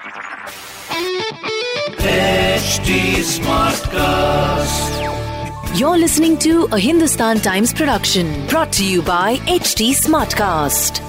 HD. 0.00 0.18
You're 5.76 5.98
listening 5.98 6.36
to 6.38 6.68
a 6.70 6.78
Hindustan 6.78 7.38
Times 7.38 7.74
production 7.74 8.46
brought 8.46 8.70
to 8.74 8.84
you 8.84 9.02
by 9.02 9.38
HT 9.48 9.90
Smartcast. 9.96 11.02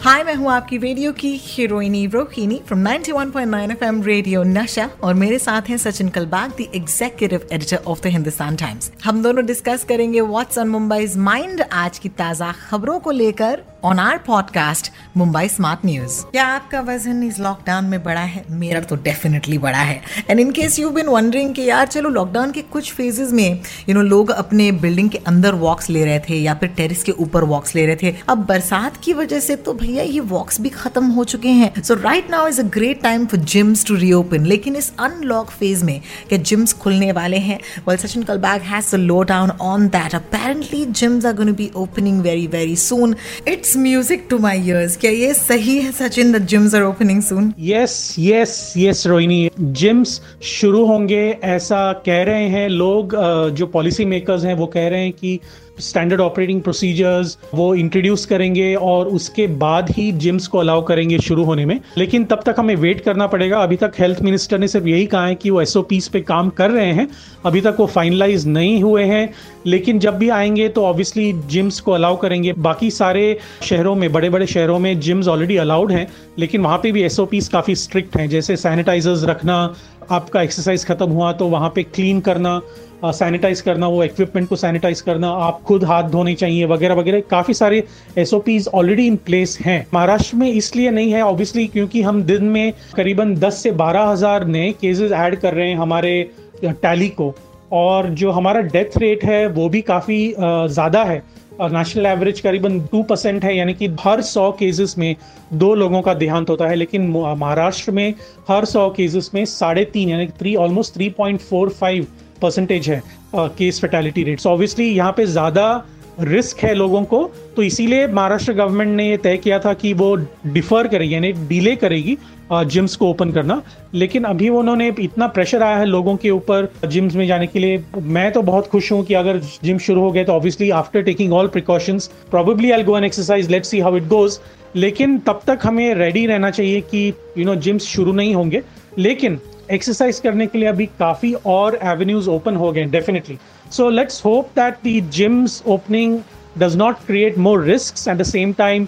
हाय 0.00 0.22
मैं 0.24 0.34
हूँ 0.34 0.50
आपकी 0.52 0.76
radio 0.78 1.12
की 1.12 1.30
हीरोइनी 1.42 2.04
Rohini 2.06 2.60
from 2.66 2.84
91.9 2.86 3.70
FM 3.72 4.02
radio 4.02 4.42
Nasha 4.42 4.88
और 5.02 5.14
मेरे 5.14 5.38
साथ 5.38 5.68
हैं 5.68 5.76
Sachin 5.76 6.08
Kalbag 6.08 6.50
the 6.58 6.66
executive 6.74 7.46
editor 7.52 7.76
of 7.76 8.02
the 8.02 8.12
Hindustan 8.16 8.56
Times 8.56 8.90
हम 9.04 9.22
दोनों 9.22 9.44
डिस्कस 9.46 9.84
करेंगे 9.88 10.20
व्हाट्स 10.20 10.58
ऑन 10.58 10.68
मुंबई 10.68 11.06
माइंड 11.30 11.62
आज 11.72 11.98
की 11.98 12.08
ताज़ा 12.18 12.52
खबरों 12.68 12.98
को 13.00 13.10
लेकर 13.10 13.62
on 13.84 13.98
our 13.98 14.18
podcast 14.26 14.92
Mumbai 15.16 15.48
smart 15.48 15.84
news. 15.86 16.14
क्या 16.22 16.44
आपका 16.44 16.80
वज़न 16.80 17.22
इस 17.22 17.38
लॉकडाउन 17.40 17.84
में 17.84 18.02
बड़ा 18.04 18.20
है? 18.20 18.44
मेरा 18.50 18.80
तो 18.80 18.96
डेफिनेटली 18.96 19.58
बड़ा 19.58 19.78
है। 19.78 20.00
And 20.30 20.40
in 20.40 20.50
case 20.50 20.78
you 20.78 20.90
been 20.90 21.06
wondering 21.06 21.54
कि 21.54 21.62
यार, 21.62 21.86
चलो 21.86 22.08
लॉकडाउन 22.08 22.50
के 22.52 22.62
कुछ 22.62 22.92
फेजेस 22.92 23.32
में 23.32 23.62
यू 23.88 23.94
नो 23.94 24.02
लोग 24.02 24.30
अपने 24.30 24.70
बिल्डिंग 24.72 25.08
के 25.10 25.18
अंदर 25.26 25.54
वॉक्स 25.54 25.88
ले 25.90 26.04
रहे 26.04 26.18
थे 26.18 26.36
या 26.36 26.54
फिर 26.54 26.68
टेरिस 26.68 27.02
के 27.02 27.12
ऊपर 27.12 27.44
वॉक्स 27.44 27.74
ले 27.74 27.86
रहे 27.86 27.96
थे। 28.02 28.14
अब 28.28 28.44
बरसात 28.46 28.96
की 29.04 29.12
वजह 29.12 29.40
से 29.40 29.56
तो 29.56 29.74
भैया 29.74 30.02
ये 30.02 30.20
वॉक्स 30.26 30.60
भी 30.60 30.68
खत्म 30.68 31.04
हो 31.06 31.24
चुके 31.24 31.48
हैं। 31.50 31.82
So 31.82 31.94
right 31.94 32.30
now 32.30 32.48
is 32.48 32.60
a 32.60 32.64
great 32.74 33.02
time 33.02 33.26
for 33.26 33.40
gyms 33.46 33.86
to 33.86 33.94
reopen 33.94 34.46
लेकिन 34.46 34.76
इस 34.76 34.92
अनलॉक 34.98 35.50
फ़ेज़ 35.50 35.84
में 35.84 36.00
क्या 36.28 36.38
जिम्स 36.40 36.72
खुलने 36.74 37.10
वाले 37.12 37.38
हैं? 37.38 37.58
Well 37.88 37.96
Sachin 37.96 38.22
Kalbag 38.24 38.60
has 38.64 38.94
the 38.96 39.00
lowdown 39.22 39.50
on 39.62 39.88
that 39.88 40.14
apparently 40.14 40.84
gyms 40.84 41.26
are 41.26 41.36
to 41.36 41.52
be 41.54 41.70
opening 41.76 42.20
very 42.22 42.46
very 42.48 42.76
soon 42.76 43.16
it's 43.48 43.76
music 43.78 44.26
to 44.30 44.38
my 44.38 44.64
ears 44.66 44.96
क्या 45.06 45.14
ये 45.14 45.34
सही 45.34 45.76
है 45.78 45.90
Sachin 45.92 46.32
the 46.32 46.38
gyms 46.42 46.74
are 46.74 46.82
opening 46.82 47.20
soon 47.22 47.52
yes 47.60 48.14
yes 48.18 48.72
yes 48.76 49.06
Rohini. 49.06 49.50
Gyms 49.60 50.20
शुरू 50.42 50.84
होंगे, 50.86 51.20
ऐसा 51.44 51.92
कह 52.06 52.22
रहे 52.22 52.48
हैं 52.48 52.68
लोग 52.68 53.14
जो 53.50 53.66
पॉलिसी 53.66 54.04
मेकर्स 54.04 54.44
हैं, 54.44 54.54
वो 54.54 54.66
कह 54.66 54.88
रहे 54.88 55.04
हैं 55.04 55.12
कि 55.12 55.38
स्टैंडर्ड 55.80 56.20
ऑपरेटिंग 56.20 56.62
प्रोसीजर्स 56.62 57.38
वो 57.54 57.74
इंट्रोड्यूस 57.74 58.26
करेंगे 58.26 58.74
और 58.74 59.06
उसके 59.06 59.46
बाद 59.46 59.90
ही 59.90 60.12
जिम्स 60.12 60.46
को 60.46 60.58
अलाउ 60.58 60.82
करेंगे 60.84 61.18
शुरू 61.18 61.44
होने 61.44 61.66
में। 61.66 61.80
लेकिन 61.98 62.24
तब 62.24 62.42
तक 62.46 62.54
हमें 62.58 62.76
वेट 62.76 63.00
करना 63.00 63.26
पड़ेगा। 63.26 63.58
अभी 63.58 63.76
तक 63.76 63.92
हेल्थ 63.98 64.22
मिनिस्टर 64.22 64.58
ने 64.58 64.68
सिर्फ़ 64.68 64.86
यही 64.86 65.06
कहा 65.06 65.26
है 65.26 65.34
कि 65.34 65.50
वो 65.50 65.62
एस 65.62 65.74
पे 66.12 66.20
काम 66.20 66.48
कर 66.48 66.70
रहे 66.70 66.92
हैं। 66.92 67.08
अभी 67.46 67.60
तक 67.60 67.76
वो 67.80 67.86
फाइनलाइज 67.86 68.46
नहीं 68.46 68.82
हुए 68.82 69.04
हैं। 69.04 69.34
लेकिन 69.66 69.98
जब 69.98 70.18
भी 70.18 70.28
आएँगे 70.28 70.68
तो 70.68 70.84
ऑब्वियसली 70.84 71.32
जिम्स 71.46 71.80
को 71.80 71.92
अलाउ 71.92 72.16
करेंगे। 72.16 72.52
बाकी 72.52 72.90
सारे 72.90 73.38
शहरों 73.62 73.94
में 73.94 74.12
बड़े 74.12 74.30
बड़े 74.30 74.46
शहरों 74.46 74.78
में 74.78 75.00
जिम्स 75.00 75.28
ऑलरेडी 75.28 75.56
अलाउड 75.56 75.92
हैं। 75.92 76.08
लेकिन 76.38 76.60
वहाँ 76.60 76.78
पे 76.82 76.92
भी 76.92 77.02
एस 77.02 77.16
काफ़ी 77.52 77.74
स्ट्रिक्ट 77.74 78.16
हैं। 78.16 78.28
जैसे 78.28 78.56
सैनिटाइजर्स 78.56 79.24
रखना 79.24 79.74
आपका 80.10 80.42
एक्सरसाइज 80.42 80.84
खत्म 80.86 81.10
हुआ 81.10 81.32
तो 81.32 81.46
वहाँ 81.48 81.70
पे 81.74 81.82
क्लीन 81.84 82.20
करना 82.20 82.60
सैनिटाइज 83.04 83.60
करना, 83.60 83.88
वो 83.88 84.04
इक्विपमेंट 84.04 84.48
को 84.48 84.56
सैनिटाइज 84.56 85.00
करना, 85.00 85.28
आप 85.28 85.60
खुद 85.62 85.84
हाथ 85.84 86.08
धोने 86.10 86.34
चाहिए 86.34 86.66
वगैरह 86.66 86.94
वगैरह, 86.94 87.20
काफ़ी 87.30 87.54
सारे 87.54 87.82
एस 88.18 88.68
ऑलरेडी 88.68 89.06
इन 89.06 89.16
प्लेस 89.16 89.58
हैं। 89.60 89.86
महाराष्ट्र 89.94 90.36
में 90.36 90.48
इसलिए 90.48 90.90
नहीं 90.90 91.12
है 91.12 91.22
ऑब्वियसली 91.22 91.66
क्योंकि 91.66 92.02
हम 92.02 92.22
दिन 92.22 92.44
में 92.46 92.72
करीबन 92.96 93.34
10 93.36 93.62
से 93.62 93.70
बारह 93.72 94.02
हज़ार 94.02 94.46
नए 94.46 94.70
केसेस 94.80 95.12
ऐड 95.12 95.38
कर 95.40 95.54
रहे 95.54 95.68
हैं 95.68 95.76
हमारे 95.76 96.30
टैली 96.64 97.08
को। 97.10 97.34
और 97.72 98.08
जो 98.10 98.30
हमारा 98.30 98.60
डेथ 98.62 98.98
रेट 98.98 99.24
है, 99.24 99.46
वो 99.48 99.68
भी 99.68 99.80
काफ़ी 99.82 100.34
ज़्यादा 100.38 101.04
है। 101.04 101.22
नेशनल 101.62 102.06
एवरेज 102.06 102.40
करीबन 102.40 102.78
टू 102.92 103.02
परसेंट 103.02 103.44
है, 103.44 103.56
यानी 103.56 103.74
कि 103.74 103.86
हर 104.00 104.20
सौ 104.22 104.50
केसेस 104.58 104.94
में 104.98 105.14
दो 105.54 105.74
लोगों 105.74 106.00
का 106.02 106.14
देहांत 106.14 106.50
होता 106.50 106.68
है, 106.68 106.74
लेकिन 106.76 107.08
महाराष्ट्र 107.10 107.92
में 107.92 108.14
हर 108.48 108.64
सौ 108.64 108.88
केसेस 108.96 109.30
में 109.34 109.44
साढ़े 109.44 109.84
तीन, 109.84 110.08
यानी 110.08 110.26
three 110.38 110.54
almost 110.56 110.94
three 110.94 111.08
point 111.18 111.40
four 111.40 111.68
five 111.70 112.06
percentage 112.42 112.88
है 112.90 113.02
केस 113.34 113.80
फेटेलिटी 113.80 114.22
रेट्स 114.24 114.46
ऑब्वियसली 114.46 114.88
यहाँ 114.88 115.12
पे 115.12 115.26
ज़्यादा 115.26 115.84
रिस्क 116.18 116.58
है 116.58 116.72
लोगों 116.74 117.02
को 117.04 117.22
तो 117.56 117.62
इसीलिए 117.62 118.06
महाराष्ट्र 118.08 118.52
गवर्नमेंट 118.52 118.96
ने 118.96 119.08
ये 119.08 119.16
तय 119.18 119.36
किया 119.36 119.58
था 119.58 119.72
कि 119.74 119.92
वो 119.92 120.14
डिफर 120.46 120.88
करेगी, 120.88 121.14
यानी 121.14 121.32
डिले 121.32 121.74
करेगी 121.76 122.16
जिम्स 122.52 122.94
को 122.96 123.08
ओपन 123.10 123.32
करना। 123.32 123.60
लेकिन 123.94 124.24
अभी 124.24 124.48
उन्होंने 124.50 124.88
इतना 125.00 125.26
प्रेशर 125.28 125.62
आया 125.62 125.76
है 125.76 125.84
लोगों 125.86 126.16
के 126.16 126.30
ऊपर 126.30 126.68
जिम्स 126.86 127.14
में 127.14 127.26
जाने 127.26 127.46
के 127.46 127.58
लिए। 127.58 127.82
मैं 127.96 128.30
तो 128.32 128.42
बहुत 128.42 128.66
खुश 128.68 128.90
हूँ 128.92 129.02
कि 129.04 129.14
अगर 129.14 129.40
जिम 129.64 129.78
शुरू 129.78 130.00
हो 130.00 130.10
गए 130.12 130.24
तो 130.24 130.32
obviously 130.32 130.70
after 130.72 131.02
taking 131.02 131.32
all 131.32 131.48
precautions 131.48 132.10
probably 132.30 132.70
I 132.70 132.84
go 132.84 132.96
an 132.98 133.04
exercise 133.04 133.50
let 133.50 133.64
see 133.64 133.80
how 133.80 133.96
it 133.96 134.06
goes 134.08 134.38
लेकिन 134.76 135.18
तब 135.26 135.40
तक 135.46 135.60
हमें 135.64 135.94
रेडी 135.94 136.26
रहना 136.26 136.50
चाहिए 136.50 136.80
कि 136.82 137.12
यू 137.38 137.44
नो 137.44 137.54
जिम्स 137.56 137.86
शुरू 137.86 138.12
नहीं 138.12 138.34
होंगे। 138.34 138.62
लेकिन 138.98 139.38
एक्सरसाइज 139.72 140.18
करने 140.18 140.46
के 140.46 140.58
लिए 140.58 140.68
अभी 140.68 140.86
काफ़ी 140.86 141.34
और 141.46 141.78
एवेन्यूज 141.82 142.28
ओपन 142.28 142.56
हो 142.56 142.72
गए 142.72 142.84
definitely 142.84 143.38
so 143.72 143.90
let's 143.90 144.24
hope 144.24 144.48
that 144.56 144.74
the 144.84 145.00
gyms 145.00 145.62
opening 145.66 146.20
does 146.58 146.76
not 146.76 146.96
create 147.06 147.38
more 147.38 147.64
risk 147.64 148.08
at 148.08 148.16
the 148.16 148.22
same 148.22 148.52
time 148.52 148.86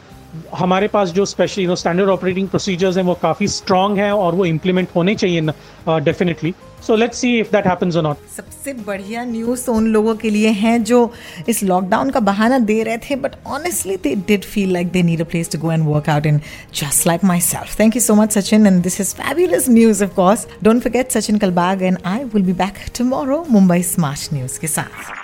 हमारे 0.55 0.89
पास 0.89 1.09
जो 1.09 1.25
special 1.25 1.62
no 1.62 1.77
standard 1.77 2.09
operating 2.09 2.49
procedures 2.49 2.97
हैं, 2.97 3.05
वो 3.05 3.15
काफ़ी 3.15 3.49
स्ट्रांग 3.49 3.99
हैं 3.99 4.12
और 4.12 4.34
वो 4.34 4.44
इम्प्लीमेंट 4.44 4.89
होने 4.97 5.15
चाहिए 5.15 5.41
definitely 5.89 6.55
so 6.87 6.97
let's 6.97 7.19
see 7.19 7.39
if 7.39 7.50
that 7.53 7.66
happens 7.66 7.97
और 7.97 8.03
नॉट 8.03 8.16
सबसे 8.37 8.72
बढ़िया 8.87 9.25
न्यूज़ 9.25 9.65
तो 9.66 9.72
उन 9.75 9.87
लोगों 9.93 10.15
के 10.16 10.31
लिए 10.31 10.49
हैं 10.62 10.83
जो 10.84 11.00
इस 11.49 11.62
लॉकडाउन 11.62 12.11
का 12.11 12.21
बहाना 12.21 12.59
दे 12.71 12.83
रहे 12.83 12.99
थे 13.09 13.16
but 13.16 13.37
honestly 13.47 13.97
they 13.97 14.15
did 14.28 14.44
feel 14.44 14.72
like 14.72 14.91
they 14.93 15.03
need 15.03 15.21
a 15.21 15.25
place 15.31 15.50
to 15.53 15.59
go 15.59 15.72
and 15.72 15.87
work 15.89 16.09
out 16.11 16.27
in 16.27 16.41
just 16.75 17.06
like 17.06 17.25
myself 17.41 17.78
thank 17.81 17.97
you 17.97 18.03
so 18.03 18.15
much 18.15 18.39
Sachin 18.39 18.66
and 18.66 18.83
this 18.83 19.00
is 19.00 19.15
fabulous 19.15 19.69
news 19.71 20.05
of 20.05 20.15
course 20.16 20.47
don't 20.62 20.83
forget 20.83 21.12
Sachin 21.12 21.39
Kalbag 21.39 21.83
and 21.83 21.99
I 22.06 22.25
will 22.34 22.43
be 22.43 22.53
back 22.65 22.84
tomorrow 22.99 23.45
Mumbai 23.50 23.83
smart 23.95 24.33
news 24.34 24.60
के 24.60 24.66
साथ 24.69 25.16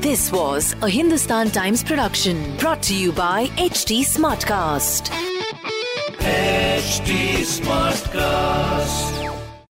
This 0.00 0.32
was 0.32 0.74
a 0.80 0.88
Hindustan 0.88 1.50
Times 1.50 1.84
production 1.84 2.56
brought 2.56 2.82
to 2.84 2.94
you 2.96 3.12
by 3.12 3.46
HT 3.58 3.98
Smartcast. 4.06 5.10
HD 6.22 7.18
Smartcast. 7.46 9.29